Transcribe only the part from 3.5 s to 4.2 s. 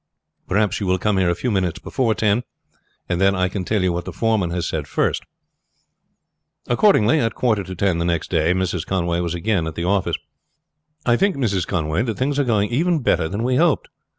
tell you what the